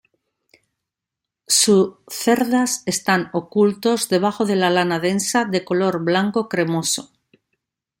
[1.45, 7.11] Su cerdas están ocultos debajo de la lana densa, de color blanco cremoso.